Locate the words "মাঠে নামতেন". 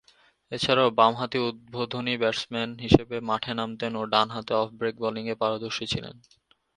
3.29-3.91